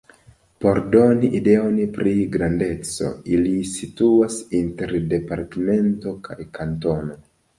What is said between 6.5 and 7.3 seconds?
kantono.